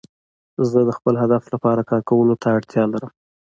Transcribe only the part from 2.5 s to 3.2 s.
اړتیا لرم.